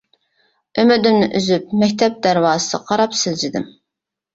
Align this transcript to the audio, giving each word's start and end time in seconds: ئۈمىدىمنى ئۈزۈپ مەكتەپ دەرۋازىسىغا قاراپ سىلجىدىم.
ئۈمىدىمنى 0.83 1.29
ئۈزۈپ 1.41 1.77
مەكتەپ 1.85 2.19
دەرۋازىسىغا 2.27 2.85
قاراپ 2.93 3.19
سىلجىدىم. 3.25 3.75